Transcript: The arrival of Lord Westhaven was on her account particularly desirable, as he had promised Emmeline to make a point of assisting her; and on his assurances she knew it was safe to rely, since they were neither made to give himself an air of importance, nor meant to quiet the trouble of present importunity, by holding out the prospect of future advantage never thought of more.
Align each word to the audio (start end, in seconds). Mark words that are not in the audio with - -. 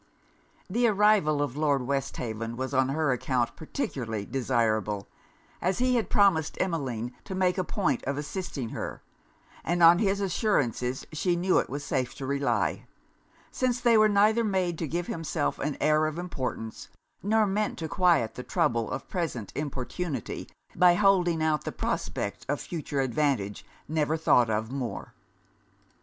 The 0.67 0.87
arrival 0.87 1.43
of 1.43 1.55
Lord 1.55 1.83
Westhaven 1.83 2.57
was 2.57 2.73
on 2.73 2.89
her 2.89 3.11
account 3.11 3.55
particularly 3.55 4.25
desirable, 4.25 5.07
as 5.61 5.77
he 5.77 5.95
had 5.95 6.09
promised 6.09 6.57
Emmeline 6.59 7.13
to 7.23 7.35
make 7.35 7.59
a 7.59 7.63
point 7.63 8.03
of 8.05 8.17
assisting 8.17 8.69
her; 8.69 9.03
and 9.63 9.83
on 9.83 9.99
his 9.99 10.19
assurances 10.19 11.05
she 11.13 11.35
knew 11.35 11.59
it 11.59 11.69
was 11.69 11.83
safe 11.83 12.15
to 12.15 12.25
rely, 12.25 12.87
since 13.51 13.79
they 13.79 13.95
were 13.95 14.09
neither 14.09 14.43
made 14.43 14.79
to 14.79 14.87
give 14.87 15.05
himself 15.05 15.59
an 15.59 15.77
air 15.79 16.07
of 16.07 16.17
importance, 16.17 16.87
nor 17.21 17.45
meant 17.45 17.77
to 17.77 17.87
quiet 17.87 18.33
the 18.33 18.41
trouble 18.41 18.89
of 18.89 19.07
present 19.07 19.51
importunity, 19.55 20.49
by 20.75 20.95
holding 20.95 21.43
out 21.43 21.63
the 21.63 21.71
prospect 21.71 22.43
of 22.49 22.59
future 22.59 23.01
advantage 23.01 23.63
never 23.87 24.17
thought 24.17 24.49
of 24.49 24.71
more. 24.71 25.13